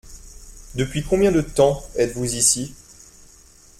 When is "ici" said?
2.33-2.73